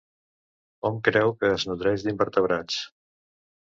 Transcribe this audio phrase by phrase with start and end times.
[0.89, 2.85] Hom creu que es nodreix d'invertebrats.